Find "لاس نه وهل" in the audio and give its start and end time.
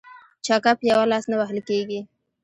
1.11-1.57